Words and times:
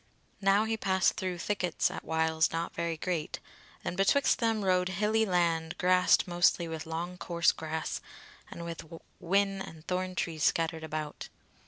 Now 0.41 0.63
he 0.63 0.77
passed 0.77 1.13
through 1.13 1.37
thickets 1.37 1.91
at 1.91 2.03
whiles 2.03 2.49
not 2.51 2.73
very 2.73 2.97
great, 2.97 3.39
and 3.85 3.95
betwixt 3.95 4.39
them 4.39 4.65
rode 4.65 4.89
hilly 4.89 5.27
land 5.27 5.77
grassed 5.77 6.27
mostly 6.27 6.67
with 6.67 6.87
long 6.87 7.19
coarse 7.19 7.51
grass, 7.51 8.01
and 8.49 8.65
with 8.65 8.81
whin 9.19 9.61
and 9.61 9.85
thorn 9.85 10.15
trees 10.15 10.43
scattered 10.43 10.83
about. 10.83 11.29